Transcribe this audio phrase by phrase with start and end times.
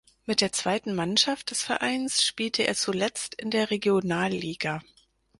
[0.25, 4.81] Mit der zweiten Mannschaft des Vereins spielte er zuletzt in der Regionalliga.